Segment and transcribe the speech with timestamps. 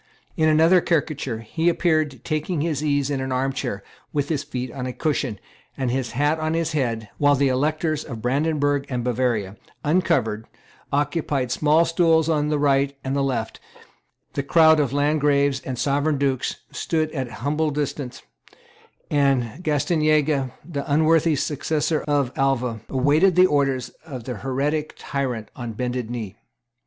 [0.35, 4.71] In another caricature, he appeared taking his ease in an arm chair, with his feet
[4.71, 5.37] on a cushion,
[5.77, 10.47] and his hat on his head, while the Electors of Brandenburg and Bavaria, uncovered,
[10.91, 13.59] occupied small stools on the right and left;
[14.33, 18.23] the crowd of Landgraves and Sovereign dukes stood at humble distance;
[19.11, 25.73] and Gastanaga, the unworthy successor of Alva, awaited the orders of the heretic tyrant on
[25.73, 26.37] bended knee.